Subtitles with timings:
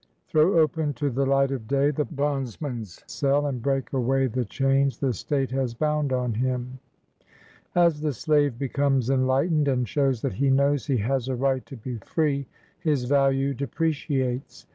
[0.27, 4.97] Throw open to the light of day The bondman's cell, and break away The chains
[4.97, 6.79] the State has bound on him!"
[7.75, 11.77] As the slave becomes enlightened, and shows that he knows he has a right to
[11.77, 12.47] be free,
[12.79, 14.65] his value depreciates.